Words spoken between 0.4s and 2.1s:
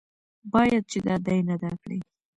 باید چې دا دین ادا کړي.